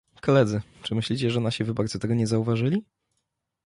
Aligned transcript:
Koledzy, 0.21 0.61
czy 0.83 0.95
myślicie, 0.95 1.31
że 1.31 1.39
nasi 1.39 1.63
wyborcy 1.63 1.99
tego 1.99 2.13
nie 2.13 2.27
zauważyli? 2.27 2.85